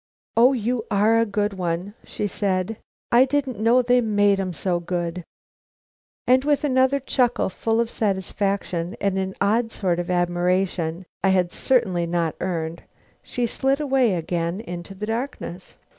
"Oh, 0.35 0.53
you 0.53 0.83
are 0.89 1.19
a 1.19 1.27
good 1.27 1.59
one," 1.59 1.93
she 2.03 2.25
said. 2.25 2.77
"I 3.11 3.23
didn't 3.23 3.59
know 3.59 3.83
they 3.83 4.01
made 4.01 4.39
'em 4.39 4.51
so 4.51 4.79
good!" 4.79 5.23
And 6.25 6.43
with 6.43 6.63
another 6.63 6.99
chuckle 6.99 7.49
full 7.49 7.79
of 7.79 7.91
satisfaction 7.91 8.97
and 8.99 9.19
an 9.19 9.35
odd 9.39 9.71
sort 9.71 9.99
of 9.99 10.09
admiration 10.09 11.05
I 11.23 11.29
had 11.29 11.51
certainly 11.51 12.07
not 12.07 12.33
earned, 12.41 12.81
she 13.21 13.45
slid 13.45 13.79
away 13.79 14.15
again 14.15 14.59
into 14.61 14.95
the 14.95 15.05
darkness. 15.05 15.77